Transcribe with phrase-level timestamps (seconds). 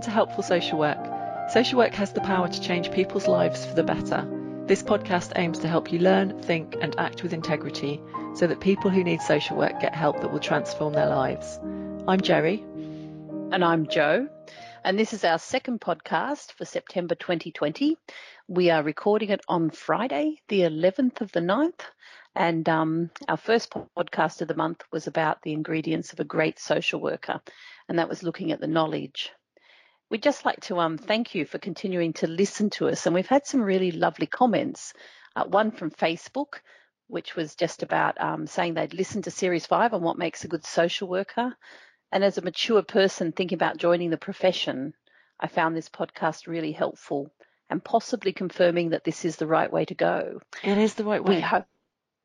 [0.00, 1.50] Welcome to Helpful Social Work.
[1.50, 4.26] Social work has the power to change people's lives for the better.
[4.64, 8.00] This podcast aims to help you learn, think, and act with integrity
[8.34, 11.60] so that people who need social work get help that will transform their lives.
[12.08, 12.64] I'm Jerry.
[13.52, 14.26] And I'm Joe.
[14.84, 17.98] And this is our second podcast for September 2020.
[18.48, 21.80] We are recording it on Friday, the 11th of the 9th.
[22.34, 26.58] And um, our first podcast of the month was about the ingredients of a great
[26.58, 27.42] social worker,
[27.86, 29.30] and that was looking at the knowledge.
[30.10, 33.26] We'd just like to um, thank you for continuing to listen to us, and we've
[33.26, 34.92] had some really lovely comments.
[35.36, 36.60] Uh, one from Facebook,
[37.06, 40.48] which was just about um, saying they'd listened to Series 5 on what makes a
[40.48, 41.56] good social worker.
[42.10, 44.94] And as a mature person thinking about joining the profession,
[45.38, 47.30] I found this podcast really helpful
[47.70, 50.40] and possibly confirming that this is the right way to go.
[50.64, 51.36] It is the right way.
[51.36, 51.66] We hope.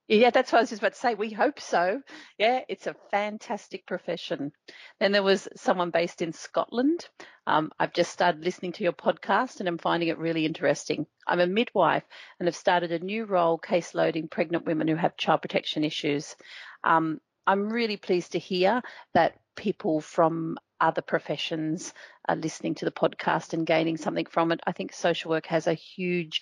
[0.08, 1.16] Yeah, that's what I was just about to say.
[1.16, 2.02] We hope so.
[2.38, 4.52] Yeah, it's a fantastic profession.
[5.00, 7.10] Then there was someone based in Scotland.
[7.48, 11.08] Um, I've just started listening to your podcast and I'm finding it really interesting.
[11.26, 12.04] I'm a midwife
[12.40, 16.36] and have started a new role caseloading pregnant women who have child protection issues.
[16.84, 18.84] Um, I'm really pleased to hear
[19.16, 21.94] that people from other professions
[22.28, 24.60] are listening to the podcast and gaining something from it.
[24.68, 26.42] I think social work has a huge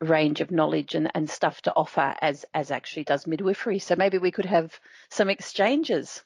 [0.00, 3.78] range of knowledge and, and stuff to offer as as actually does midwifery.
[3.78, 4.78] So maybe we could have
[5.10, 6.22] some exchanges.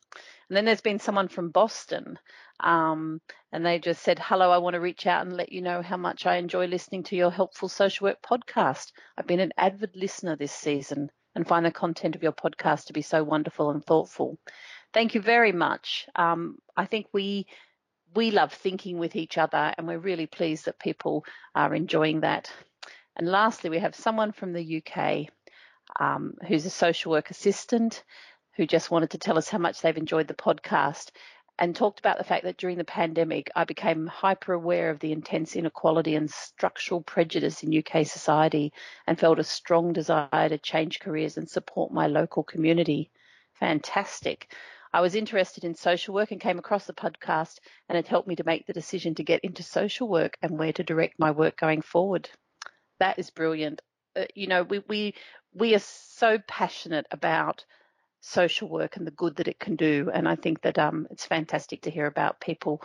[0.48, 2.18] And then there's been someone from Boston,
[2.60, 3.20] um,
[3.52, 5.96] and they just said, "Hello, I want to reach out and let you know how
[5.96, 8.92] much I enjoy listening to your helpful social work podcast.
[9.16, 12.92] I've been an avid listener this season." and find the content of your podcast to
[12.92, 14.38] be so wonderful and thoughtful.
[14.92, 16.06] Thank you very much.
[16.14, 17.46] Um, I think we
[18.14, 22.52] we love thinking with each other, and we're really pleased that people are enjoying that.
[23.16, 25.28] And lastly, we have someone from the UK
[26.00, 28.02] um, who's a social work assistant
[28.56, 31.10] who just wanted to tell us how much they've enjoyed the podcast
[31.58, 35.12] and talked about the fact that during the pandemic, I became hyper aware of the
[35.12, 38.72] intense inequality and structural prejudice in UK society
[39.06, 43.10] and felt a strong desire to change careers and support my local community.
[43.54, 44.54] Fantastic.
[44.94, 48.36] I was interested in social work and came across the podcast, and it helped me
[48.36, 51.56] to make the decision to get into social work and where to direct my work
[51.56, 52.28] going forward.
[53.02, 53.82] That is brilliant.
[54.14, 55.14] Uh, you know, we, we,
[55.52, 57.64] we are so passionate about
[58.20, 60.08] social work and the good that it can do.
[60.14, 62.80] And I think that um, it's fantastic to hear about people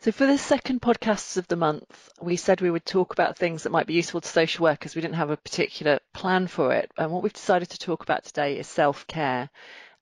[0.03, 3.63] So for the second podcast of the month, we said we would talk about things
[3.63, 4.95] that might be useful to social workers.
[4.95, 6.91] We didn't have a particular plan for it.
[6.97, 9.49] And what we've decided to talk about today is self-care.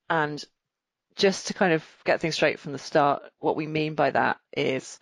[0.09, 0.43] And
[1.15, 4.37] just to kind of get things straight from the start, what we mean by that
[4.57, 4.97] is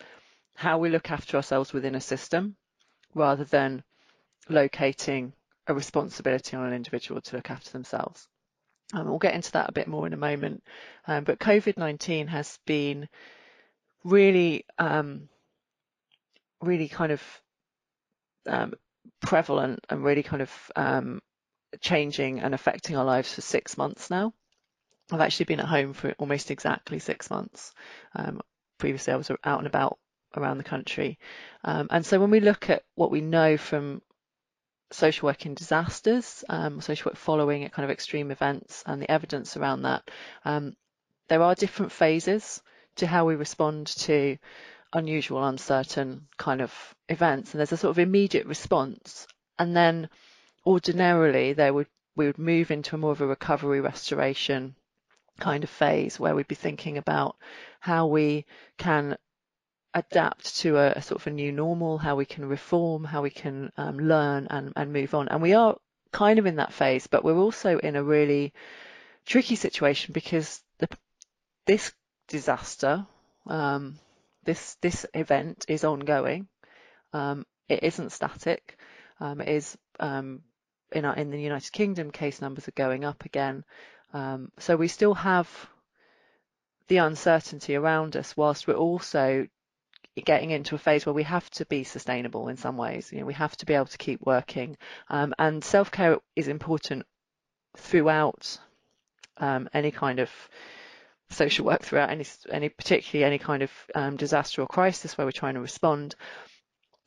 [0.54, 2.56] how we look after ourselves within a system
[3.14, 3.82] rather than
[4.50, 5.32] locating
[5.66, 8.28] a responsibility on an individual to look after themselves.
[8.92, 10.62] Um, we'll get into that a bit more in a moment.
[11.06, 13.08] Um, but COVID-19 has been
[14.04, 15.28] really, um,
[16.60, 17.22] really kind of
[18.46, 18.74] um,
[19.20, 21.20] prevalent and really kind of um,
[21.80, 24.32] changing and affecting our lives for six months now.
[25.12, 27.72] I've actually been at home for almost exactly six months.
[28.14, 28.40] Um,
[28.78, 29.98] previously, I was out and about
[30.36, 31.18] around the country.
[31.64, 34.02] Um, and so when we look at what we know from
[34.92, 39.10] social work in disasters, um, social work following at kind of extreme events and the
[39.10, 40.08] evidence around that,
[40.44, 40.74] um,
[41.28, 42.62] there are different phases
[42.96, 44.36] to how we respond to
[44.92, 46.72] unusual, uncertain kind of
[47.08, 47.52] events.
[47.52, 49.26] And there's a sort of immediate response.
[49.58, 50.08] And then
[50.66, 51.86] ordinarily there would
[52.16, 54.74] we would move into a more of a recovery restoration
[55.38, 57.36] kind of phase where we'd be thinking about
[57.78, 58.44] how we
[58.76, 59.16] can
[59.94, 63.30] adapt to a, a sort of a new normal, how we can reform, how we
[63.30, 65.28] can um, learn and, and move on.
[65.28, 65.76] And we are
[66.12, 68.52] kind of in that phase, but we're also in a really
[69.26, 70.88] tricky situation because the,
[71.66, 71.92] this
[72.30, 73.06] disaster,
[73.46, 73.98] um,
[74.44, 76.48] this this event is ongoing.
[77.12, 78.78] Um, it isn't static.
[79.20, 80.40] Um, it is um,
[80.92, 83.64] in our, in the United Kingdom, case numbers are going up again.
[84.14, 85.48] Um, so we still have
[86.88, 89.46] the uncertainty around us, whilst we're also
[90.24, 93.12] getting into a phase where we have to be sustainable in some ways.
[93.12, 94.76] You know, we have to be able to keep working,
[95.08, 97.06] um, and self care is important
[97.76, 98.58] throughout
[99.72, 100.30] any kind of
[101.30, 105.32] social work throughout any, any particularly any kind of um, disaster or crisis where we're
[105.32, 106.14] trying to respond.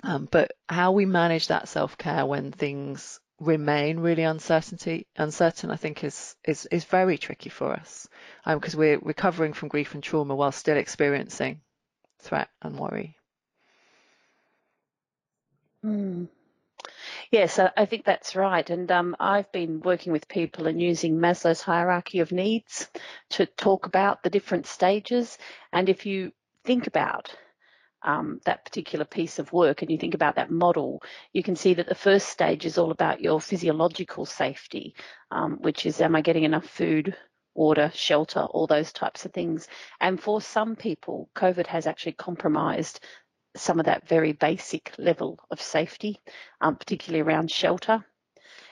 [0.04, 5.76] Um, but how we manage that self care when things remain really uncertainty uncertain I
[5.76, 8.08] think is is is very tricky for us
[8.46, 11.62] because um, we're recovering from grief and trauma while still experiencing
[12.20, 13.18] threat and worry.
[15.84, 16.28] Mm.
[17.34, 18.70] Yes, I think that's right.
[18.70, 22.88] And um, I've been working with people and using Maslow's hierarchy of needs
[23.32, 25.40] to talk about the different stages.
[25.72, 26.32] And if you
[26.64, 27.36] think about
[28.04, 31.02] um, that particular piece of work and you think about that model,
[31.32, 34.94] you can see that the first stage is all about your physiological safety,
[35.32, 37.16] um, which is am I getting enough food,
[37.56, 39.68] water, shelter, all those types of things.
[40.00, 43.04] And for some people, COVID has actually compromised
[43.56, 46.20] some of that very basic level of safety,
[46.62, 48.06] um, particularly around shelter.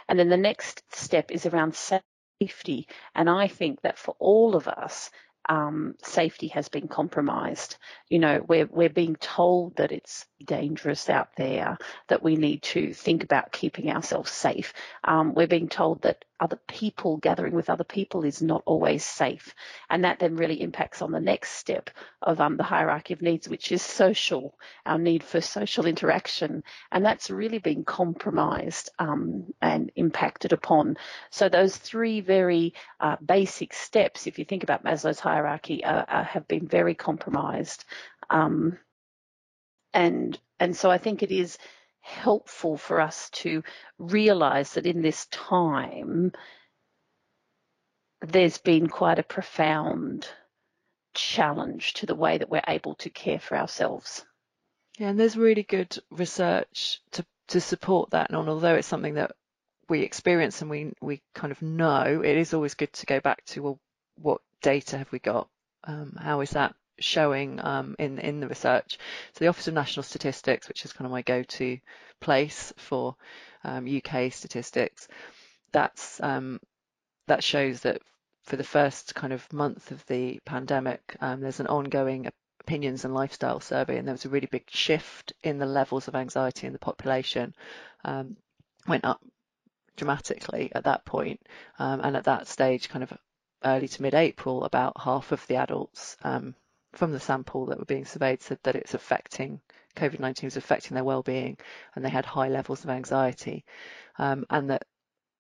[0.07, 2.87] And then the next step is around safety.
[3.15, 5.11] And I think that for all of us,
[5.49, 7.77] um, safety has been compromised.
[8.09, 11.77] You know, we're we're being told that it's dangerous out there,
[12.09, 14.73] that we need to think about keeping ourselves safe.
[15.03, 19.53] Um, we're being told that other people, gathering with other people is not always safe.
[19.89, 21.91] And that then really impacts on the next step
[22.21, 26.63] of um, the hierarchy of needs, which is social, our need for social interaction.
[26.91, 30.97] And that's really been compromised um, and impacted upon.
[31.29, 36.23] So those three very uh, basic steps, if you think about Maslow's hierarchy, uh, uh,
[36.23, 37.85] have been very compromised.
[38.31, 38.79] Um,
[39.93, 41.57] and and so I think it is
[42.01, 43.63] helpful for us to
[43.97, 46.31] realize that in this time,
[48.21, 50.27] there's been quite a profound
[51.13, 54.25] challenge to the way that we're able to care for ourselves.
[54.97, 58.29] Yeah, and there's really good research to, to support that.
[58.29, 59.31] And although it's something that
[59.89, 63.43] we experience and we, we kind of know, it is always good to go back
[63.45, 63.79] to, well,
[64.15, 65.47] what data have we got?
[65.83, 68.97] Um, how is that showing um, in in the research.
[69.33, 71.79] So the Office of National Statistics, which is kind of my go-to
[72.19, 73.15] place for
[73.63, 75.07] um, UK statistics,
[75.71, 76.59] that's um,
[77.27, 78.01] that shows that
[78.43, 82.27] for the first kind of month of the pandemic, um, there's an ongoing
[82.59, 86.15] opinions and lifestyle survey, and there was a really big shift in the levels of
[86.15, 87.53] anxiety in the population.
[88.03, 88.37] Um,
[88.87, 89.21] went up
[89.95, 91.41] dramatically at that point,
[91.79, 93.13] um, and at that stage, kind of
[93.63, 96.55] early to mid-April, about half of the adults um,
[96.93, 99.61] from the sample that were being surveyed said that it's affecting
[99.95, 101.57] COVID-19 was affecting their well-being,
[101.95, 103.65] and they had high levels of anxiety,
[104.17, 104.85] um, and that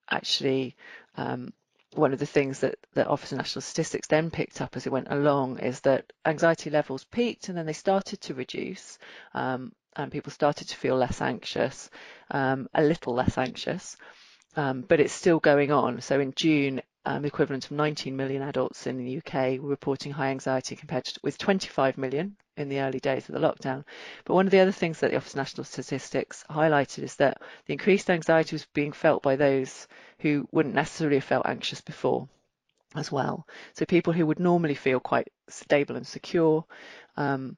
[0.09, 0.75] actually
[1.15, 1.53] um,
[1.93, 4.91] one of the things that the Office of National Statistics then picked up as it
[4.91, 8.97] went along is that anxiety levels peaked and then they started to reduce,
[9.33, 11.89] um, and people started to feel less anxious,
[12.29, 13.97] um, a little less anxious.
[14.57, 16.01] Um, but it's still going on.
[16.01, 20.29] So in June, um, equivalent of 19 million adults in the UK were reporting high
[20.29, 23.83] anxiety compared to, with 25 million in the early days of the lockdown.
[24.25, 27.41] But one of the other things that the Office of National Statistics highlighted is that
[27.65, 29.87] the increased anxiety was being felt by those
[30.19, 32.27] who wouldn't necessarily have felt anxious before
[32.95, 33.47] as well.
[33.73, 36.65] So people who would normally feel quite stable and secure
[37.17, 37.57] um,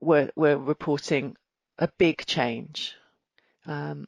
[0.00, 1.36] were, were reporting
[1.78, 2.94] a big change.
[3.64, 4.06] Um,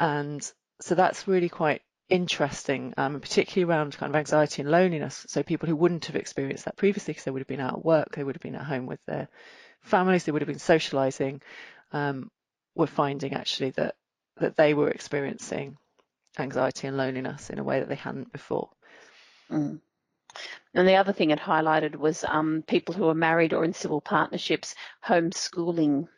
[0.00, 0.50] and
[0.80, 5.26] so that's really quite interesting, um, particularly around kind of anxiety and loneliness.
[5.28, 7.84] So people who wouldn't have experienced that previously because they would have been out at
[7.84, 9.28] work, they would have been at home with their
[9.82, 11.42] families, they would have been socializing,
[11.92, 12.30] um,
[12.74, 13.94] were finding actually that
[14.38, 15.78] that they were experiencing
[16.38, 18.68] anxiety and loneliness in a way that they hadn't before.
[19.50, 19.80] Mm.
[20.74, 24.02] And the other thing it highlighted was um, people who are married or in civil
[24.02, 24.74] partnerships
[25.06, 26.08] homeschooling,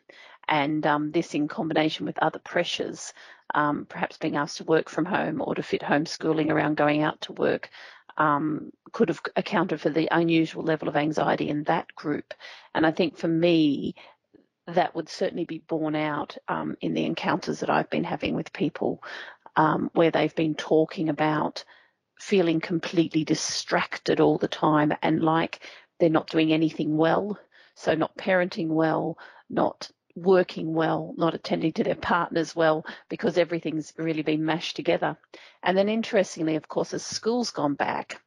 [0.49, 3.13] and um, this in combination with other pressures
[3.53, 7.21] um, perhaps being asked to work from home or to fit homeschooling around going out
[7.21, 7.69] to work
[8.17, 12.33] um, could have accounted for the unusual level of anxiety in that group.
[12.75, 13.95] And I think for me,
[14.67, 18.53] that would certainly be borne out um, in the encounters that I've been having with
[18.53, 19.01] people
[19.55, 21.63] um, where they've been talking about
[22.19, 25.61] feeling completely distracted all the time and like
[25.99, 27.39] they're not doing anything well.
[27.75, 29.17] So, not parenting well,
[29.49, 29.89] not
[30.23, 35.17] working well, not attending to their partners well, because everything's really been mashed together.
[35.63, 38.21] And then, interestingly, of course, as school's gone back,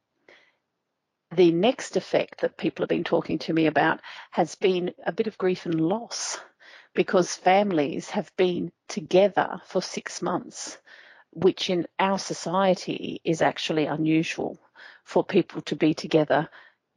[1.35, 5.27] the next effect that people have been talking to me about has been a bit
[5.27, 6.39] of grief and loss
[6.95, 10.79] because families have been together for six months,
[11.31, 14.59] which in our society is actually unusual
[15.05, 16.49] for people to be together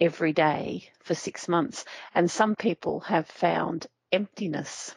[0.01, 1.85] every day for six months.
[2.13, 4.95] And some people have found emptiness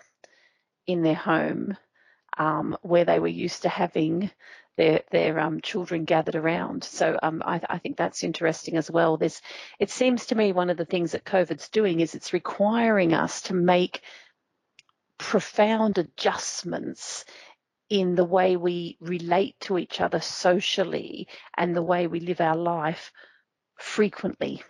[0.86, 1.76] in their home
[2.36, 4.30] um, where they were used to having
[4.76, 6.84] their their um, children gathered around.
[6.84, 9.16] So um, I, I, think that's interesting as well.
[9.16, 9.42] There's,
[9.80, 13.42] it seems to me one of the things that COVID's doing is it's requiring us
[13.42, 14.02] to make
[15.18, 17.24] profound adjustments
[17.90, 22.56] in the way we relate to each other socially and the way we live our
[22.56, 23.12] life
[23.76, 24.62] frequently.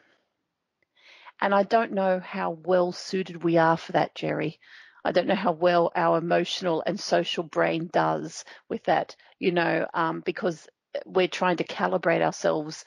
[1.41, 4.59] And I don't know how well suited we are for that, Jerry.
[5.05, 9.87] I don't know how well our emotional and social brain does with that, you know,
[9.95, 10.69] um, because
[11.07, 12.85] we're trying to calibrate ourselves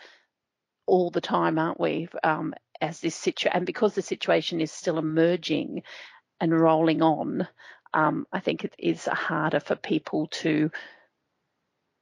[0.85, 2.09] all the time, aren't we?
[2.23, 5.83] Um, as this situation, and because the situation is still emerging
[6.39, 7.47] and rolling on,
[7.93, 10.71] um, I think it is harder for people to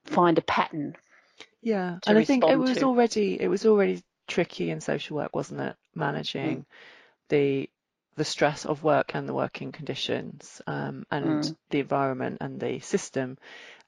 [0.06, 0.96] find a pattern.
[1.62, 2.86] Yeah, and I think it was to.
[2.86, 5.76] already it was already tricky in social work, wasn't it?
[6.00, 6.66] Managing mm.
[7.30, 7.70] the
[8.16, 11.56] the stress of work and the working conditions um, and mm.
[11.70, 13.38] the environment and the system,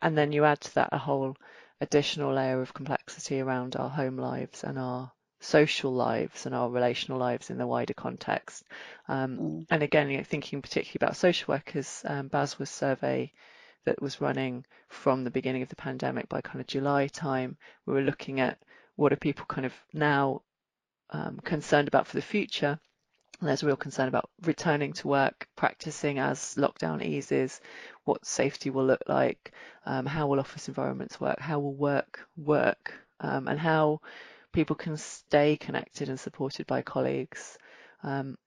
[0.02, 1.36] and then you add to that a whole
[1.82, 7.20] additional layer of complexity around our home lives and our social lives and our relational
[7.20, 8.64] lives in the wider context.
[9.08, 9.66] Um, mm.
[9.70, 13.32] And again, you know, thinking particularly about social workers, um, BASW's survey
[13.86, 17.94] that was running from the beginning of the pandemic by kind of July time, we
[17.94, 18.60] were looking at
[18.96, 20.42] what are people kind of now
[21.12, 22.80] um, concerned about for the future.
[23.40, 27.60] And there's a real concern about returning to work, practicing as lockdown eases,
[28.04, 29.52] what safety will look like,
[29.86, 34.00] um, how will office environments work, how will work work, um, and how
[34.52, 37.58] people can stay connected and supported by colleagues.
[38.04, 38.38] Um,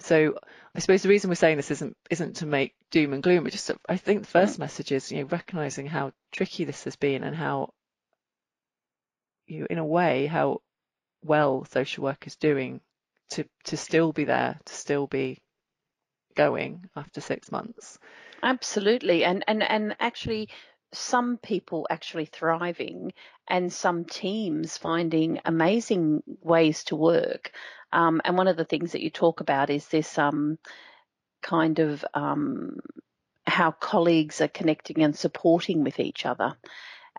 [0.00, 0.34] so
[0.74, 3.52] I suppose the reason we're saying this isn't isn't to make doom and gloom, but
[3.52, 7.22] just I think the first message is you know recognizing how tricky this has been
[7.22, 7.72] and how
[9.46, 10.60] you in a way how
[11.22, 12.80] well social work is doing
[13.30, 15.38] to to still be there, to still be
[16.36, 17.98] going after six months.
[18.42, 20.48] Absolutely, and and and actually
[20.92, 23.12] some people actually thriving
[23.48, 27.52] and some teams finding amazing ways to work.
[27.92, 30.58] Um, and one of the things that you talk about is this um,
[31.42, 32.78] kind of um,
[33.46, 36.54] how colleagues are connecting and supporting with each other.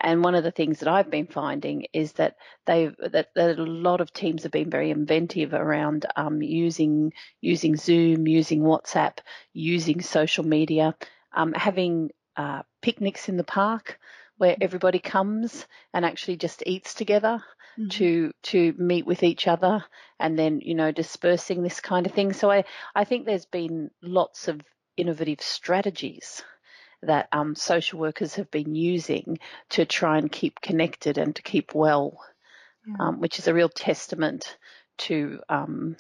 [0.04, 3.64] And one of the things that I've been finding is that they that, that a
[3.64, 9.20] lot of teams have been very inventive around um, using using Zoom, using WhatsApp,
[9.54, 10.96] using social media,
[11.34, 14.00] um, having uh, picnics in the park
[14.38, 17.44] where everybody comes and actually just eats together
[17.78, 17.90] mm-hmm.
[17.90, 19.86] to to meet with each other
[20.20, 22.64] and then you know dispersing this kind of thing so i
[22.96, 24.60] i think there's been lots of
[24.98, 26.44] innovative strategies
[27.04, 29.40] that um, social workers have been using
[29.70, 32.20] to try and keep connected and to keep well
[32.88, 32.96] yeah.
[33.00, 34.58] um, which is a real testament
[34.98, 35.96] to um,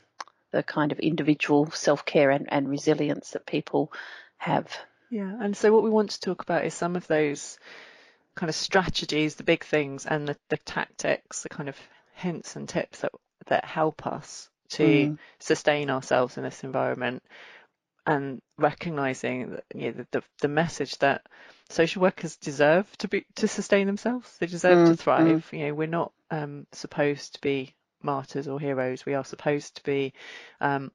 [0.51, 3.91] the kind of individual self-care and, and resilience that people
[4.37, 4.67] have
[5.11, 7.59] yeah, and so what we want to talk about is some of those
[8.33, 11.77] kind of strategies, the big things, and the, the tactics, the kind of
[12.13, 13.11] hints and tips that
[13.47, 15.17] that help us to mm.
[15.37, 17.23] sustain ourselves in this environment,
[18.05, 21.25] and recognizing that you know, the, the, the message that
[21.69, 24.37] social workers deserve to be to sustain themselves.
[24.39, 24.91] They deserve mm.
[24.91, 25.49] to thrive.
[25.51, 25.59] Mm.
[25.59, 29.05] You know, we're not um, supposed to be martyrs or heroes.
[29.05, 30.13] We are supposed to be
[30.59, 30.91] um,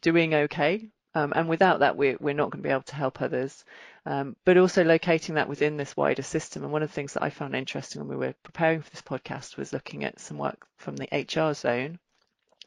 [0.00, 3.20] doing okay um, and without that, we're, we're not going to be able to help
[3.20, 3.64] others.
[4.06, 6.62] Um, but also locating that within this wider system.
[6.62, 9.02] And one of the things that I found interesting when we were preparing for this
[9.02, 11.98] podcast was looking at some work from the HR zone,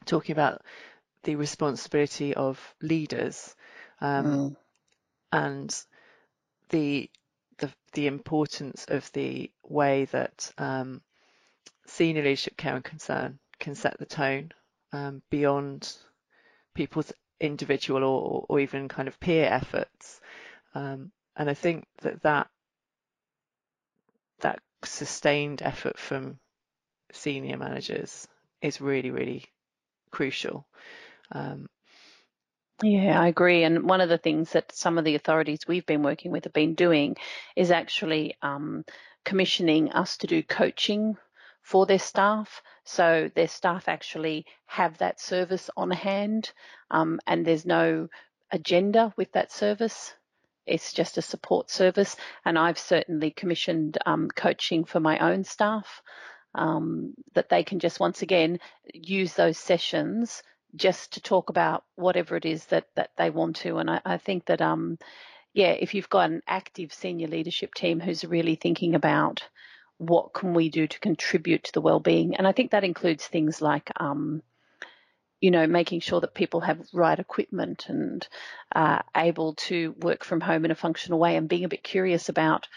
[0.05, 0.61] talking about
[1.23, 3.55] the responsibility of leaders
[3.99, 4.55] um, mm.
[5.31, 5.83] and
[6.69, 7.09] the,
[7.59, 11.01] the the importance of the way that um,
[11.85, 14.51] senior leadership care and concern can set the tone
[14.93, 15.93] um, beyond
[16.73, 20.21] people's individual or, or even kind of peer efforts.
[20.73, 22.49] Um, and I think that that
[24.39, 26.39] that sustained effort from
[27.11, 28.27] senior managers
[28.61, 29.45] is really, really
[30.11, 30.65] crucial.
[31.31, 31.67] Um,
[32.83, 33.63] yeah, I agree.
[33.63, 36.53] And one of the things that some of the authorities we've been working with have
[36.53, 37.15] been doing
[37.55, 38.85] is actually um,
[39.23, 41.15] commissioning us to do coaching
[41.61, 42.61] for their staff.
[42.83, 46.51] So their staff actually have that service on hand
[46.89, 48.07] um, and there's no
[48.51, 50.13] agenda with that service.
[50.65, 52.15] It's just a support service.
[52.45, 56.01] And I've certainly commissioned um, coaching for my own staff
[56.55, 58.59] um, that they can just once again
[58.91, 60.41] use those sessions
[60.75, 63.77] just to talk about whatever it is that, that they want to.
[63.77, 64.97] And I, I think that, um,
[65.53, 69.43] yeah, if you've got an active senior leadership team who's really thinking about
[70.01, 73.61] what can we do to contribute to the well-being and i think that includes things
[73.61, 74.41] like um,
[75.39, 78.27] you know making sure that people have right equipment and
[78.75, 82.29] uh, able to work from home in a functional way and being a bit curious
[82.29, 82.67] about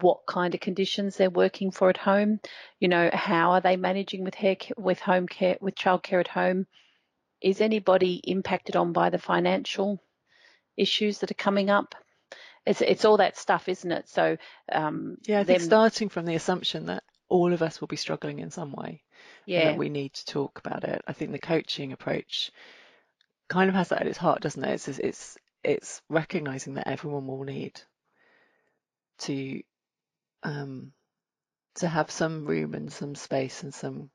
[0.00, 2.40] what kind of conditions they're working for at home
[2.80, 6.66] you know how are they managing with hair with home care with childcare at home
[7.42, 10.02] is anybody impacted on by the financial
[10.76, 11.94] issues that are coming up
[12.64, 14.08] it's it's all that stuff, isn't it?
[14.08, 14.36] So
[14.70, 18.38] um, yeah, I think starting from the assumption that all of us will be struggling
[18.38, 19.02] in some way,
[19.46, 21.02] yeah, that we need to talk about it.
[21.06, 22.50] I think the coaching approach
[23.48, 24.74] kind of has that at its heart, doesn't it?
[24.74, 27.80] It's it's it's recognizing that everyone will need
[29.18, 29.62] to
[30.44, 30.92] um
[31.76, 34.10] to have some room and some space and some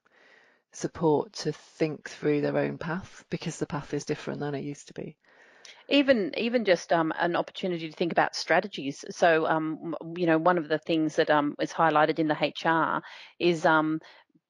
[0.77, 4.87] support to think through their own path because the path is different than it used
[4.87, 5.17] to be
[5.89, 9.05] even even just um, an opportunity to think about strategies.
[9.09, 13.01] So, um, you know, one of the things that um, is highlighted in the HR
[13.39, 13.99] is um,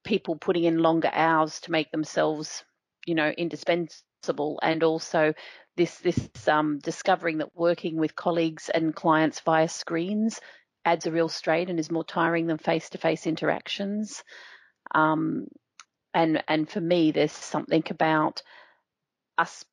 [0.04, 2.64] people putting in longer hours to make themselves,
[3.06, 5.34] you know, indispensable, and also
[5.76, 10.40] this this um, discovering that working with colleagues and clients via screens
[10.86, 14.24] adds a real strain and is more tiring than face to face interactions.
[14.96, 15.48] Um,
[16.14, 18.42] and and for me, there's something about
[19.38, 19.66] us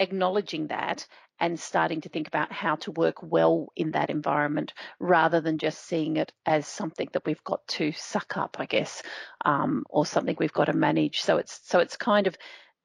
[0.00, 1.06] acknowledging that
[1.40, 5.84] and starting to think about how to work well in that environment rather than just
[5.84, 9.02] seeing it as something that we've got to suck up, I guess,
[9.44, 11.22] um, or something we've got to manage.
[11.22, 12.36] So it's so it's kind of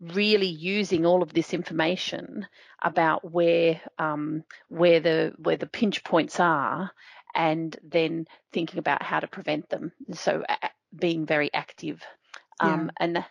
[0.01, 2.48] really using all of this information
[2.82, 6.92] about where um, where the where the pinch points are,
[7.36, 9.92] and then thinking about how to prevent them.
[10.13, 10.44] So
[10.98, 12.01] being very active,
[12.60, 13.06] um, yeah.
[13.06, 13.25] and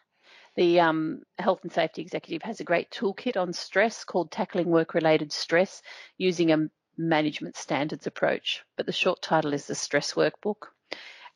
[0.57, 4.95] the um, health and safety executive has a great toolkit on stress called Tackling Work
[4.95, 5.83] Related Stress
[6.17, 8.65] using a management standards approach.
[8.77, 10.67] But the short title is the Stress Workbook.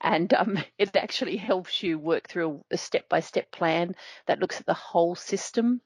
[0.00, 3.94] And um, it actually helps you work through a step by step plan
[4.26, 5.80] that looks at the whole system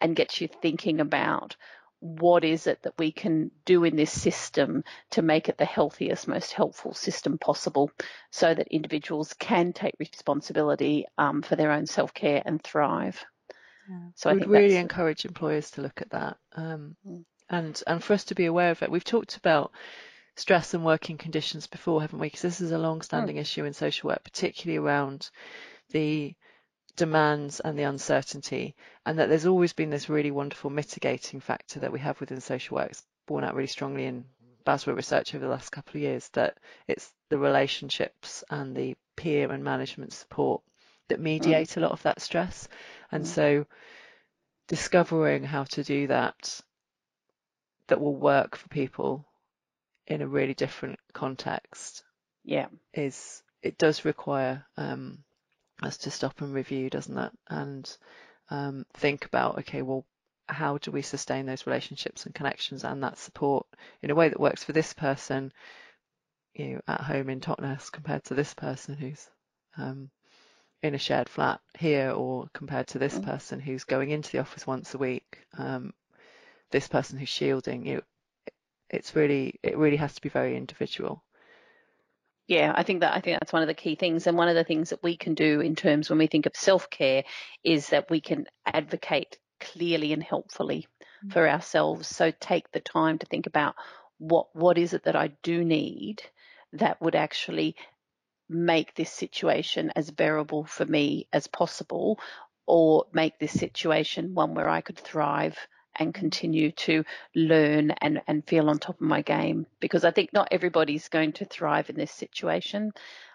[0.00, 1.56] and gets you thinking about
[2.02, 6.26] what is it that we can do in this system to make it the healthiest,
[6.26, 7.92] most helpful system possible
[8.32, 13.24] so that individuals can take responsibility um, for their own self care and thrive.
[13.88, 13.96] Yeah.
[14.16, 17.24] So I would really encourage employers to look at that um, mm.
[17.48, 18.90] and, and for us to be aware of it.
[18.90, 19.70] We've talked about
[20.34, 22.26] stress and working conditions before, haven't we?
[22.26, 23.40] Because this is a long standing mm.
[23.40, 25.30] issue in social work, particularly around
[25.90, 26.34] the
[26.96, 28.74] demands and the uncertainty,
[29.06, 32.76] and that there's always been this really wonderful mitigating factor that we have within social
[32.76, 32.92] work,
[33.26, 34.24] borne out really strongly in
[34.66, 39.50] BASW research over the last couple of years, that it's the relationships and the peer
[39.50, 40.62] and management support
[41.08, 41.76] that mediate mm.
[41.78, 42.68] a lot of that stress.
[43.10, 43.26] And mm.
[43.28, 43.66] so
[44.68, 46.60] discovering how to do that
[47.88, 49.26] that will work for people
[50.06, 52.02] in a really different context
[52.44, 55.18] yeah is it does require um,
[55.84, 57.32] us to stop and review, doesn't it?
[57.48, 57.96] And
[58.50, 60.04] um, think about, okay, well,
[60.48, 63.66] how do we sustain those relationships and connections and that support
[64.02, 65.52] in a way that works for this person,
[66.54, 69.28] you know, at home in Totnes compared to this person who's
[69.78, 70.10] um,
[70.82, 73.24] in a shared flat here, or compared to this mm.
[73.24, 75.94] person who's going into the office once a week, um,
[76.70, 78.02] this person who's shielding you.
[78.90, 81.22] It's really, it really has to be very individual
[82.52, 84.54] yeah, I think that I think that's one of the key things, and one of
[84.54, 87.24] the things that we can do in terms when we think of self care
[87.64, 91.30] is that we can advocate clearly and helpfully mm-hmm.
[91.30, 92.08] for ourselves.
[92.08, 93.74] So take the time to think about
[94.18, 96.22] what what is it that I do need
[96.74, 97.74] that would actually
[98.50, 102.20] make this situation as bearable for me as possible,
[102.66, 105.56] or make this situation one where I could thrive
[105.96, 110.32] and continue to learn and, and feel on top of my game because I think
[110.32, 112.92] not everybody's going to thrive in this situation.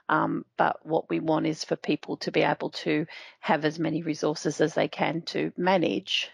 [0.09, 3.05] Um, but what we want is for people to be able to
[3.39, 6.29] have as many resources as they can to manage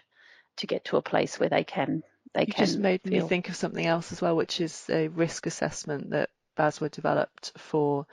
[0.58, 3.22] to get to a place where they can they you can just made feel.
[3.24, 7.52] me think of something else as well, which is a risk assessment that BASW developed
[7.56, 8.06] for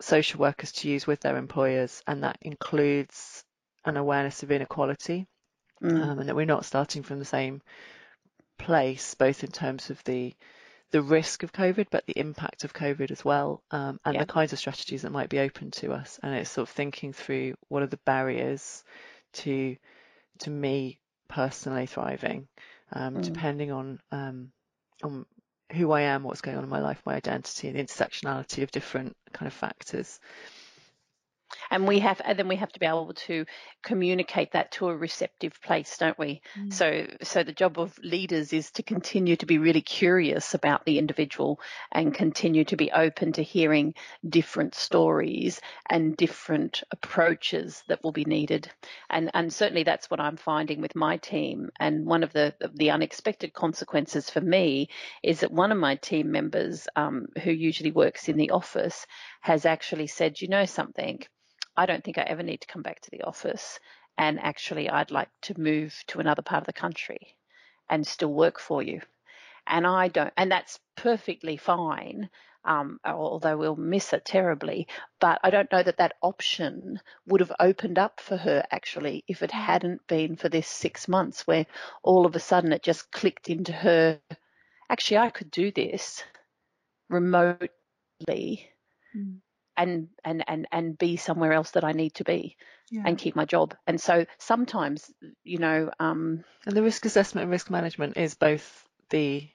[0.00, 3.44] social workers to use with their employers, and that includes
[3.84, 5.26] an awareness of inequality
[5.82, 6.02] mm.
[6.02, 7.62] um, and that we're not starting from the same
[8.58, 10.34] place, both in terms of the
[10.90, 14.20] the risk of COVID, but the impact of COVID as well, um, and yeah.
[14.20, 16.20] the kinds of strategies that might be open to us.
[16.22, 18.84] And it's sort of thinking through what are the barriers
[19.34, 19.76] to
[20.40, 22.46] to me personally thriving,
[22.92, 23.22] um, mm.
[23.22, 24.52] depending on um,
[25.02, 25.26] on
[25.72, 28.70] who I am, what's going on in my life, my identity, and the intersectionality of
[28.70, 30.20] different kind of factors
[31.72, 33.44] and we have and then we have to be able to
[33.82, 36.40] communicate that to a receptive place don't we?
[36.56, 36.72] Mm.
[36.72, 40.98] so so the job of leaders is to continue to be really curious about the
[40.98, 43.94] individual and continue to be open to hearing
[44.28, 48.70] different stories and different approaches that will be needed.
[49.10, 51.70] And and certainly that's what I'm finding with my team.
[51.80, 54.88] And one of the the unexpected consequences for me
[55.22, 59.06] is that one of my team members um, who usually works in the office
[59.40, 61.22] has actually said you know something
[61.76, 63.78] I don't think I ever need to come back to the office.
[64.18, 67.36] And actually, I'd like to move to another part of the country
[67.88, 69.00] and still work for you.
[69.66, 72.28] And I don't, and that's perfectly fine.
[72.64, 74.86] Um, although we'll miss it terribly,
[75.18, 79.42] but I don't know that that option would have opened up for her actually if
[79.42, 81.66] it hadn't been for this six months where
[82.04, 84.20] all of a sudden it just clicked into her.
[84.88, 86.22] Actually, I could do this
[87.08, 87.68] remotely
[89.16, 89.40] mm.
[89.76, 92.56] And, and, and, and be somewhere else that I need to be
[92.90, 93.02] yeah.
[93.06, 93.74] and keep my job.
[93.86, 95.10] And so sometimes,
[95.44, 99.48] you know, um, and the risk assessment and risk management is both the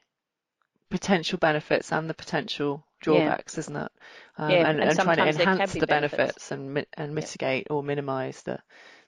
[0.90, 3.60] potential benefits and the potential drawbacks, yeah.
[3.60, 3.92] isn't it?
[4.38, 7.76] Um, yeah, and, and, and trying to enhance the benefits, benefits and and mitigate yeah.
[7.76, 8.60] or minimise the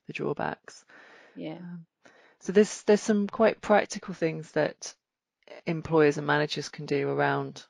[0.07, 0.85] the drawbacks.
[1.35, 1.53] Yeah.
[1.53, 1.85] Um,
[2.41, 4.93] so there's there's some quite practical things that
[5.65, 7.63] employers and managers can do around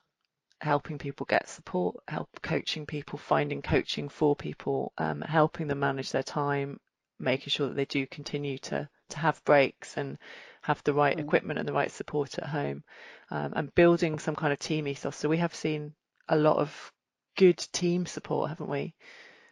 [0.61, 6.11] helping people get support, help coaching people, finding coaching for people, um, helping them manage
[6.11, 6.79] their time,
[7.19, 10.19] making sure that they do continue to to have breaks and
[10.61, 11.21] have the right mm.
[11.21, 12.83] equipment and the right support at home,
[13.31, 15.15] um, and building some kind of team ethos.
[15.15, 15.93] So we have seen
[16.27, 16.93] a lot of
[17.35, 18.93] good team support, haven't we?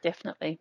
[0.04, 0.60] Definitely.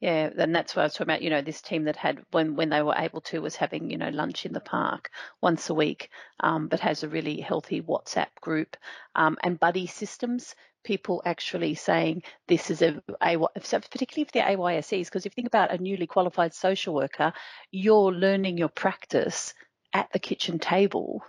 [0.00, 1.22] Yeah, and that's what I was talking about.
[1.22, 3.96] You know, this team that had when when they were able to was having you
[3.96, 8.28] know lunch in the park once a week, um, but has a really healthy WhatsApp
[8.42, 8.76] group
[9.14, 10.54] um, and buddy systems.
[10.84, 15.48] People actually saying this is a, a particularly if they're ASYEs, because if you think
[15.48, 17.32] about a newly qualified social worker,
[17.72, 19.54] you're learning your practice
[19.94, 21.24] at the kitchen table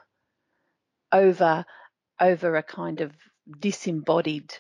[1.11, 1.65] over
[2.19, 3.13] over a kind of
[3.59, 4.53] disembodied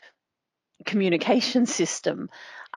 [0.85, 2.29] communication system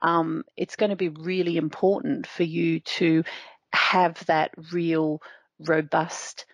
[0.02, 3.24] um, it's going to be really important for you to
[3.72, 5.20] have that real
[5.58, 6.46] robust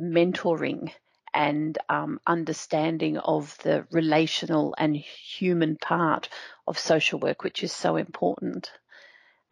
[0.00, 0.92] mentoring
[1.32, 6.28] and um, understanding of the relational and human part
[6.66, 8.70] of social work, which is so important.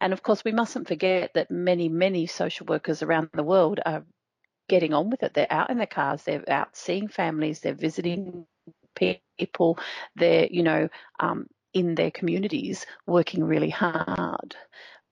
[0.01, 4.05] And of course, we mustn't forget that many, many social workers around the world are
[4.67, 5.33] getting on with it.
[5.33, 8.45] They're out in their cars, they're out seeing families, they're visiting
[8.95, 9.79] people,
[10.15, 14.55] they're, you know, um, in their communities working really hard,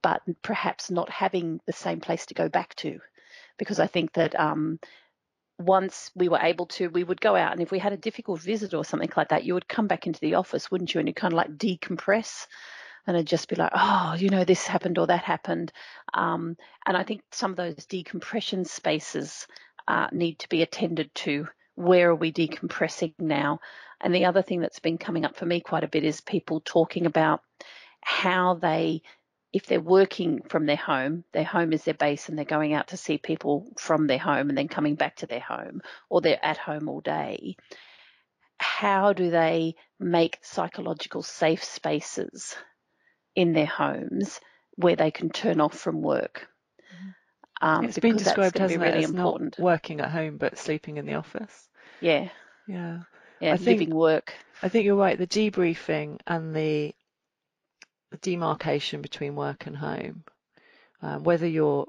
[0.01, 2.99] but perhaps not having the same place to go back to.
[3.57, 4.79] Because I think that um,
[5.59, 8.41] once we were able to, we would go out, and if we had a difficult
[8.41, 10.99] visit or something like that, you would come back into the office, wouldn't you?
[10.99, 12.45] And you kind of like decompress
[13.07, 15.71] and it'd just be like, oh, you know, this happened or that happened.
[16.13, 19.47] Um, and I think some of those decompression spaces
[19.87, 21.47] uh, need to be attended to.
[21.75, 23.61] Where are we decompressing now?
[24.01, 26.61] And the other thing that's been coming up for me quite a bit is people
[26.63, 27.41] talking about
[28.01, 29.01] how they,
[29.51, 32.89] if they're working from their home, their home is their base and they're going out
[32.89, 36.43] to see people from their home and then coming back to their home or they're
[36.43, 37.55] at home all day,
[38.59, 42.55] how do they make psychological safe spaces
[43.35, 44.39] in their homes
[44.75, 46.47] where they can turn off from work?
[47.59, 49.57] Um, it's been described, hasn't be really it, as important.
[49.57, 51.67] not working at home but sleeping in the office.
[51.99, 52.29] Yeah.
[52.67, 52.99] Yeah
[53.39, 54.33] yeah, I think, living work.
[54.61, 55.17] I think you're right.
[55.17, 56.93] The debriefing and the,
[58.11, 60.23] the demarcation between work and home,
[61.01, 61.87] um, whether you're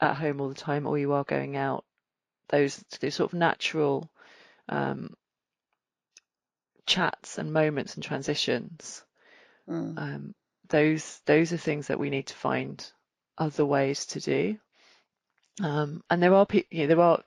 [0.00, 1.84] at home all the time or you are going out,
[2.48, 4.10] those, those sort of natural
[4.68, 5.14] um,
[6.86, 9.02] chats and moments and transitions.
[9.68, 9.98] Mm.
[9.98, 10.34] Um,
[10.68, 12.90] those those are things that we need to find
[13.36, 14.58] other ways to do.
[15.62, 17.22] Um, and there are you know, there are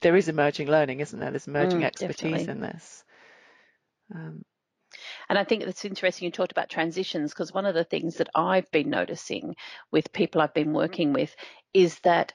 [0.00, 1.30] there is emerging learning, isn't there?
[1.30, 2.52] There's emerging mm, expertise definitely.
[2.52, 3.04] in this.
[4.14, 4.44] Um,
[5.28, 8.28] and I think it's interesting you talked about transitions because one of the things that
[8.34, 9.56] I've been noticing
[9.90, 11.34] with people I've been working with
[11.74, 12.32] is that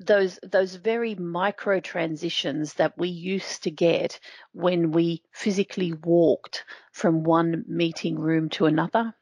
[0.00, 4.20] those those very micro transitions that we used to get
[4.52, 9.12] when we physically walked from one meeting room to another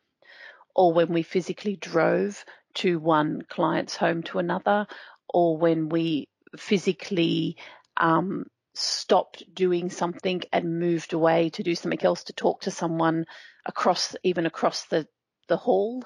[0.75, 2.44] or when we physically drove
[2.75, 4.87] to one client's home to another
[5.29, 6.29] or when we
[6.61, 7.57] physically
[7.97, 13.25] um, stopped doing something and moved away to do something else to talk to someone
[13.64, 15.07] across even across the
[15.49, 16.05] the hall.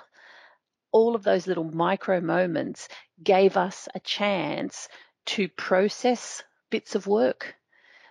[0.93, 2.89] All of those little micro moments
[3.23, 4.89] gave us a chance
[5.27, 7.55] to process bits of work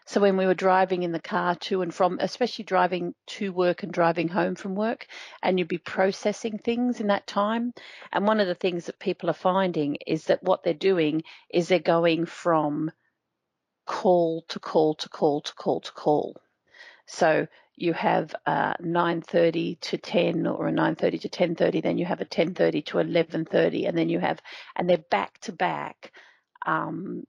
[0.10, 3.84] so when we were driving in the car to and from especially driving to work
[3.84, 5.06] and driving home from work
[5.44, 7.72] and you'd be processing things in that time
[8.12, 11.22] and one of the things that people are finding is that what they're doing
[11.54, 12.92] is they're going from
[13.86, 16.36] call to call to call to call to call.
[17.06, 22.22] So you have a 9:30 to 10 or a 9:30 to 10:30, then you have
[22.22, 24.42] a 10:30 to 11:30, and then you have
[24.76, 26.12] and they're back to back
[26.66, 27.24] um,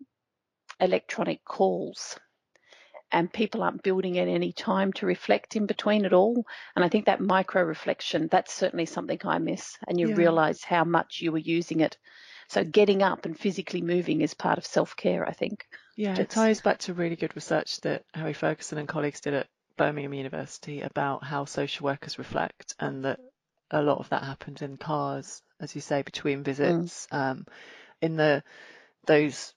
[0.80, 2.18] electronic calls.
[3.12, 6.46] And people aren't building in any time to reflect in between at all.
[6.77, 9.77] And I think that micro reflection, that's certainly something I miss.
[9.87, 10.16] And you yeah.
[10.16, 11.96] realize how much you were using it.
[12.49, 15.66] So getting up and physically moving is part of self care, I think.
[15.96, 19.46] Yeah, it ties back to really good research that Harry Ferguson and colleagues did at
[19.77, 23.20] Birmingham University about how social workers reflect and that
[23.70, 27.16] a lot of that happens in cars, as you say, between visits, mm.
[27.16, 27.46] um,
[28.01, 28.42] in the
[29.07, 29.55] those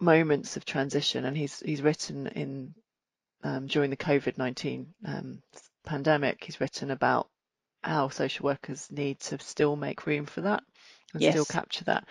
[0.00, 1.24] moments of transition.
[1.24, 2.74] And he's he's written in
[3.42, 5.42] um, during the COVID nineteen um,
[5.84, 7.28] pandemic, he's written about
[7.82, 10.62] how social workers need to still make room for that
[11.12, 11.32] and yes.
[11.32, 12.04] still capture that.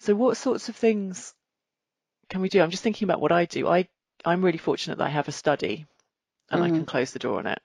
[0.00, 1.34] So, what sorts of things
[2.28, 2.60] can we do?
[2.60, 3.66] I'm just thinking about what I do.
[3.66, 3.88] I
[4.24, 5.86] I'm really fortunate that I have a study
[6.50, 6.84] and mm I can mm-hmm.
[6.84, 7.60] close the door on it.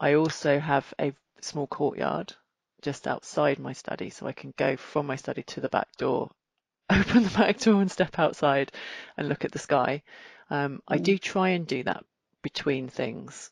[0.00, 2.34] I also have a small courtyard
[2.82, 6.30] just outside my study, so I can go from my study to the back door,
[6.90, 8.72] open the back door and step outside
[9.16, 10.02] and look at the sky.
[10.50, 12.04] Um, mm I do try and do that
[12.42, 13.50] between things,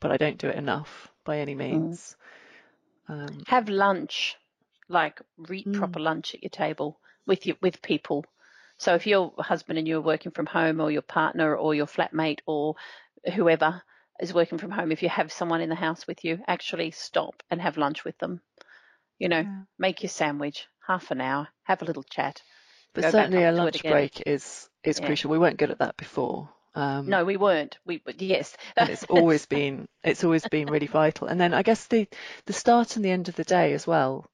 [0.00, 1.58] but I don't do it enough by any mm.
[1.58, 2.16] means.
[3.08, 3.28] Mm.
[3.30, 4.36] Um, have lunch,
[4.88, 5.20] like
[5.52, 5.74] eat mm.
[5.74, 8.24] proper lunch at your table with you, with people.
[8.78, 11.86] So if your husband and you are working from home, or your partner, or your
[11.86, 12.74] flatmate, or
[13.34, 13.82] whoever
[14.20, 17.42] is working from home, if you have someone in the house with you, actually stop
[17.50, 18.40] and have lunch with them.
[19.18, 19.60] You know, yeah.
[19.78, 22.42] make your sandwich, half an hour, have a little chat.
[22.94, 25.06] But certainly a lunch break is is yeah.
[25.06, 25.30] crucial.
[25.30, 26.50] We weren't good at that before.
[26.74, 27.78] Um, no, we weren't.
[27.84, 28.56] We yes.
[28.76, 31.28] it's always been it's always been really vital.
[31.28, 32.08] And then I guess the
[32.46, 34.26] the start and the end of the day as well.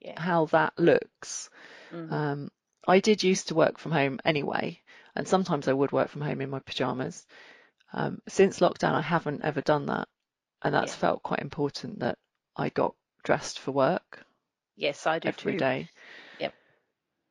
[0.00, 0.20] Yeah.
[0.20, 1.50] How that looks.
[1.92, 2.12] Mm-hmm.
[2.12, 2.50] Um,
[2.86, 4.80] I did used to work from home anyway,
[5.14, 7.26] and sometimes I would work from home in my pajamas.
[7.92, 10.08] Um, since lockdown, I haven't ever done that,
[10.62, 10.98] and that's yeah.
[10.98, 12.18] felt quite important that
[12.56, 14.24] I got dressed for work.
[14.76, 15.58] Yes, I do every too.
[15.58, 15.90] day.
[16.38, 16.54] Yep,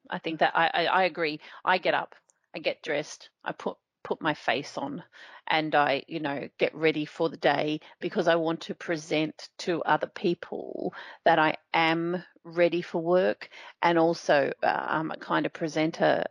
[0.09, 1.39] I think that I, I, I agree.
[1.63, 2.15] I get up,
[2.55, 3.77] I get dressed, I put
[4.07, 5.03] put my face on
[5.47, 9.83] and I, you know, get ready for the day because I want to present to
[9.83, 10.93] other people
[11.25, 13.49] that I am ready for work
[13.81, 16.25] and also um, kind of present a,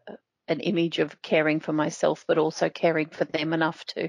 [0.48, 4.08] an image of caring for myself, but also caring for them enough to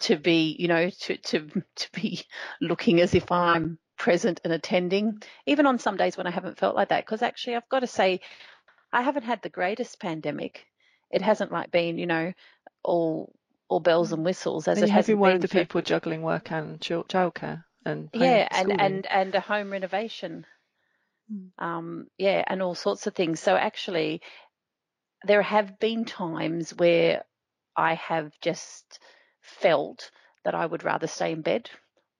[0.00, 2.22] to be, you know, to to to be
[2.60, 6.76] looking as if I'm present and attending, even on some days when I haven't felt
[6.76, 7.06] like that.
[7.06, 8.20] Because actually, I've got to say,
[8.92, 10.66] I haven't had the greatest pandemic.
[11.10, 12.32] It hasn't like been, you know,
[12.84, 13.32] all
[13.68, 15.18] all bells and whistles as and it has been.
[15.18, 19.40] one of the for, people juggling work and childcare and yeah, and and and a
[19.40, 20.46] home renovation.
[21.32, 21.50] Mm.
[21.58, 23.40] Um, yeah, and all sorts of things.
[23.40, 24.20] So actually,
[25.24, 27.24] there have been times where
[27.76, 29.00] I have just
[29.40, 30.10] felt
[30.44, 31.70] that I would rather stay in bed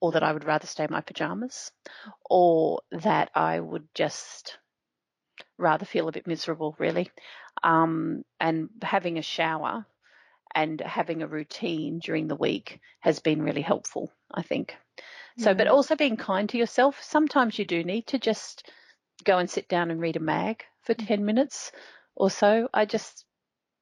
[0.01, 1.71] or that I would rather stay in my pajamas
[2.29, 4.59] or that I would just
[5.59, 7.11] rather feel a bit miserable, really.
[7.63, 9.87] Um, and having a shower
[10.55, 14.77] and having a routine during the week has been really helpful, I think.
[15.39, 15.55] So, yeah.
[15.55, 17.03] but also being kind to yourself.
[17.03, 18.71] Sometimes you do need to just
[19.25, 21.07] go and sit down and read a mag for mm.
[21.07, 21.73] 10 minutes
[22.15, 22.69] or so.
[22.73, 23.25] I just,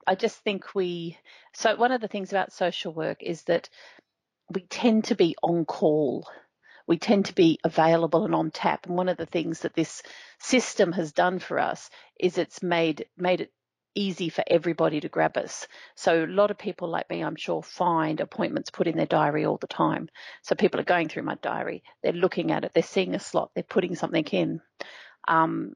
[0.07, 1.19] I just think we,
[1.53, 3.69] so one of the things about social work is that
[4.49, 6.27] we tend to be on call.
[6.87, 8.87] We tend to be available and on tap.
[8.87, 10.03] And one of the things that this
[10.41, 13.53] system has done for us is it's made made it
[13.95, 15.67] easy for everybody to grab us.
[15.95, 19.45] So a lot of people like me, I'm sure, find appointments put in their diary
[19.45, 20.09] all the time.
[20.43, 23.51] So people are going through my diary, they're looking at it, they're seeing a slot,
[23.55, 24.61] they're putting something in.
[25.29, 25.75] Um,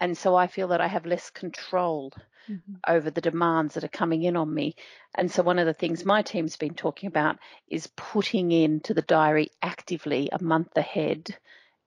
[0.00, 2.12] and so I feel that I have less control
[2.48, 2.74] mm-hmm.
[2.86, 4.76] over the demands that are coming in on me.
[5.14, 9.02] And so one of the things my team's been talking about is putting into the
[9.02, 11.36] diary actively a month ahead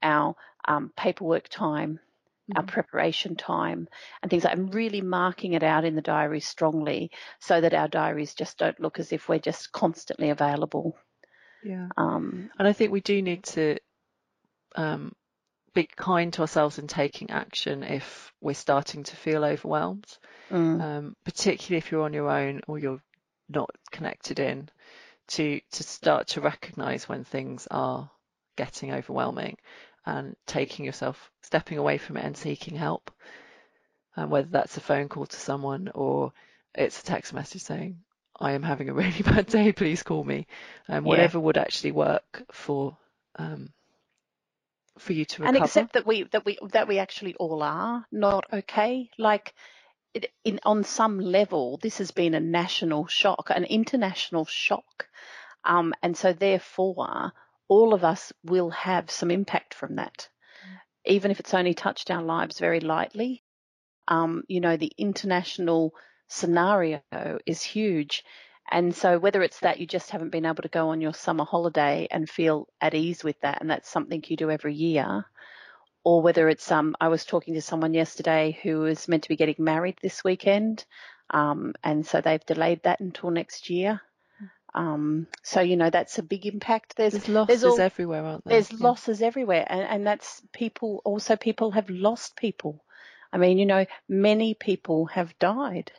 [0.02, 0.36] our
[0.68, 2.00] um, paperwork time
[2.56, 2.72] our mm-hmm.
[2.72, 3.88] preparation time
[4.22, 7.88] and things like I'm really marking it out in the diary strongly so that our
[7.88, 10.98] diaries just don't look as if we're just constantly available.
[11.64, 11.88] Yeah.
[11.98, 13.78] Um, and I think we do need to
[14.76, 15.14] um,
[15.74, 20.18] be kind to ourselves in taking action if we're starting to feel overwhelmed,
[20.50, 20.82] mm.
[20.82, 23.02] um, particularly if you're on your own or you're
[23.50, 24.70] not connected in,
[25.28, 28.10] to to start to recognise when things are
[28.56, 29.58] getting overwhelming
[30.08, 33.12] and taking yourself, stepping away from it and seeking help.
[34.15, 36.32] And whether that's a phone call to someone or
[36.74, 38.00] it's a text message saying,
[38.39, 40.48] I am having a really bad day, please call me.
[40.88, 41.43] And um, whatever yeah.
[41.43, 42.98] would actually work for
[43.36, 43.74] um,
[44.98, 45.58] for you to recover.
[45.58, 49.10] And accept that we that we that we actually all are not okay.
[49.17, 49.54] Like
[50.13, 55.10] it, in on some level, this has been a national shock, an international shock,
[55.65, 57.34] um, and so therefore
[57.70, 60.30] all of us will have some impact from that,
[61.06, 63.44] even if it's only touched our lives very lightly.
[64.08, 65.94] Um, you know, the international
[66.28, 67.02] scenario
[67.46, 68.24] is huge.
[68.70, 71.46] And so whether it's that you just haven't been able to go on your summer
[71.46, 75.26] holiday and feel at ease with that, and that's something you do every year,
[76.04, 79.38] or whether it's um, I was talking to someone yesterday who was meant to be
[79.38, 80.86] getting married this weekend,
[81.30, 84.02] Um, and so they've delayed that until next year.
[84.78, 86.96] Um, so you know that's a big impact.
[86.96, 88.54] There's, there's losses there's all, everywhere, aren't there?
[88.54, 88.78] There's yeah.
[88.80, 91.02] losses everywhere, and, and that's people.
[91.04, 92.84] Also, people have lost people.
[93.34, 95.92] I mean, you know, many people have died,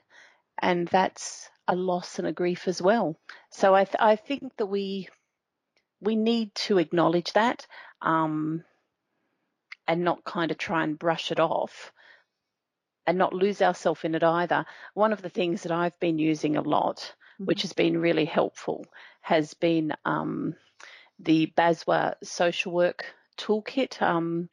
[0.63, 3.17] and that's a loss and a grief as well.
[3.51, 5.09] So I, th- I think that we
[6.01, 7.67] we need to acknowledge that
[8.01, 8.63] um,
[9.89, 11.93] and not kind of try and brush it off
[13.09, 14.67] and not lose ourselves in it either.
[14.93, 17.47] One of the things that I've been using a lot, mm-hmm.
[17.47, 18.85] which has been really helpful,
[19.23, 20.55] has been um,
[21.19, 23.07] the BASW social work
[23.39, 24.03] toolkit.
[24.03, 24.51] Um,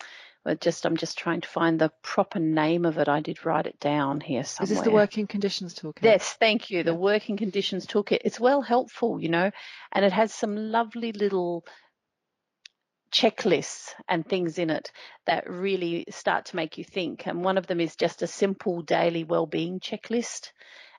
[0.62, 3.10] just I'm just trying to find the proper name of it.
[3.10, 4.72] I did write it down here somewhere.
[4.72, 6.04] Is this the working conditions toolkit?
[6.04, 6.84] Yes, thank you.
[6.84, 6.98] The yeah.
[6.98, 8.20] working conditions toolkit.
[8.24, 9.52] It's well helpful, you know,
[9.92, 11.66] and it has some lovely little
[13.12, 14.92] checklists and things in it
[15.26, 17.28] that really start to make you think.
[17.28, 20.52] And one of them is just a simple daily well-being checklist.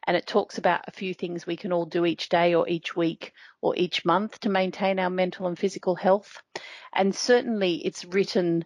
[0.07, 2.95] And it talks about a few things we can all do each day or each
[2.95, 6.41] week or each month to maintain our mental and physical health.
[6.95, 8.65] And certainly it's written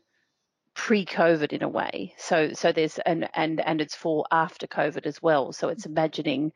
[0.74, 2.14] pre-COVID in a way.
[2.18, 5.52] So so there's and and and it's for after COVID as well.
[5.52, 6.52] So it's imagining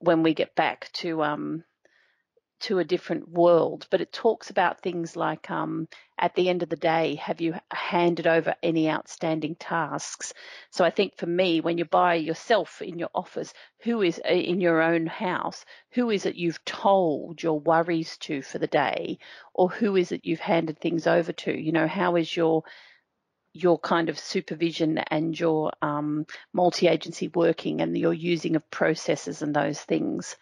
[0.00, 1.64] when we get back to um
[2.60, 3.86] to a different world.
[3.90, 5.88] But it talks about things like um
[6.18, 10.32] at the end of the day, have you handed over any outstanding tasks?
[10.70, 14.32] So I think for me, when you're by yourself in your office, who is uh,
[14.32, 19.18] in your own house, who is it you've told your worries to for the day,
[19.52, 21.52] or who is it you've handed things over to?
[21.52, 22.64] You know, how is your
[23.56, 29.54] your kind of supervision and your um, multi-agency working and your using of processes and
[29.54, 30.36] those things.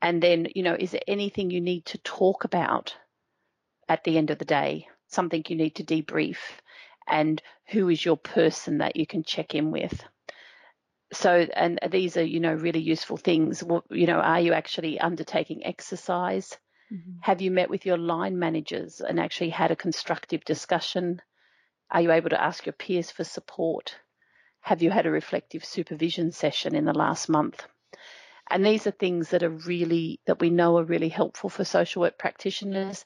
[0.00, 2.94] And then, you know, is there anything you need to talk about
[3.88, 4.88] at the end of the day?
[5.08, 6.38] Something you need to debrief?
[7.08, 10.04] And who is your person that you can check in with?
[11.12, 13.64] So, and these are, you know, really useful things.
[13.90, 16.56] You know, are you actually undertaking exercise?
[16.92, 17.18] Mm-hmm.
[17.22, 21.20] Have you met with your line managers and actually had a constructive discussion?
[21.90, 23.96] Are you able to ask your peers for support?
[24.60, 27.66] Have you had a reflective supervision session in the last month?
[28.50, 32.00] And these are things that are really, that we know are really helpful for social
[32.00, 33.04] work practitioners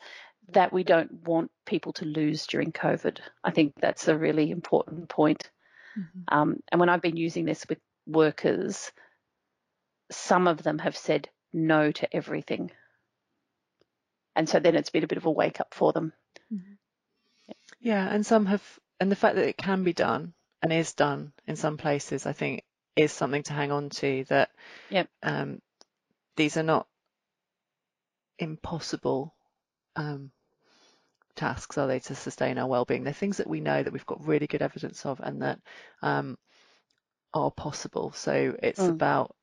[0.53, 3.19] that we don't want people to lose during COVID.
[3.43, 5.51] I think that's a really important point.
[5.99, 6.35] Mm-hmm.
[6.37, 8.93] Um, and when I've been using this with workers,
[10.11, 12.71] some of them have said no to everything.
[14.35, 16.13] And so then it's been a bit of a wake up for them.
[16.53, 16.73] Mm-hmm.
[17.81, 18.63] Yeah, and some have,
[19.01, 22.33] and the fact that it can be done and is done in some places, I
[22.33, 22.63] think,
[22.97, 24.25] is something to hang on to.
[24.29, 24.51] That
[24.91, 25.09] yep.
[25.23, 25.61] um,
[26.37, 26.87] these are not
[28.39, 29.35] impossible
[29.97, 30.31] um,
[31.35, 33.05] tasks, are they, to sustain our well-being?
[33.05, 35.61] They're things that we know that we've got really good evidence of, and that
[36.03, 36.37] um,
[37.33, 38.13] are possible.
[38.13, 38.91] So it's mm.
[38.91, 39.35] about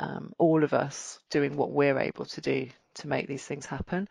[0.00, 4.08] um, all of us doing what we're able to do to make these things happen.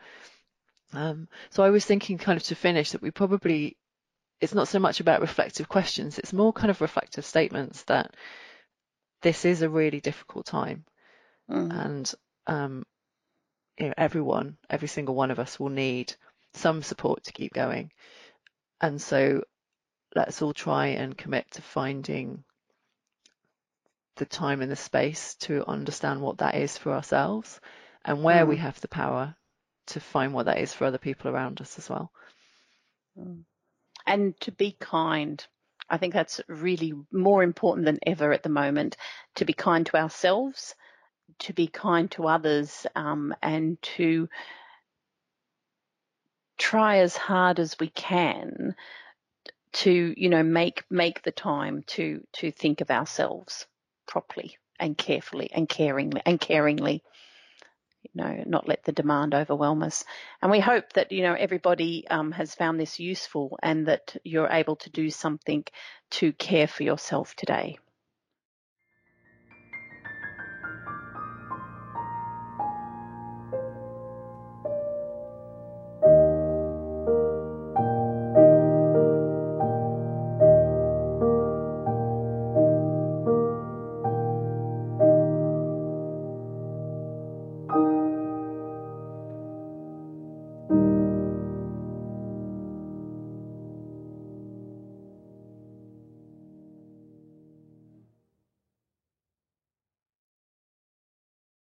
[0.93, 3.77] Um, so I was thinking kind of to finish that we probably,
[4.41, 8.15] it's not so much about reflective questions, it's more kind of reflective statements that
[9.21, 10.85] this is a really difficult time.
[11.49, 11.85] Mm.
[11.85, 12.13] And,
[12.47, 12.85] um,
[13.77, 16.13] you know, everyone, every single one of us will need
[16.53, 17.91] some support to keep going.
[18.81, 19.43] And so
[20.15, 22.43] let's all try and commit to finding
[24.15, 27.59] the time and the space to understand what that is for ourselves
[28.05, 28.49] and where mm.
[28.49, 29.35] we have the power
[29.87, 32.11] to find what that is for other people around us as well.
[33.17, 33.43] Mm.
[34.05, 35.45] And to be kind.
[35.89, 38.97] I think that's really more important than ever at the moment
[39.35, 40.75] to be kind to ourselves,
[41.39, 44.29] to be kind to others, um, and to
[46.57, 48.75] try as hard as we can
[49.71, 53.65] to, you know, make make the time to to think of ourselves
[54.07, 57.01] properly and carefully and caringly and caringly
[58.03, 60.05] you know, not let the demand overwhelm us.
[60.41, 64.49] And we hope that, you know, everybody um, has found this useful and that you're
[64.49, 65.65] able to do something
[66.11, 67.77] to care for yourself today.